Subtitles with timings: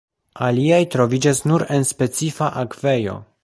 [0.45, 3.19] Aliaj troviĝas nur en specifa akvejo.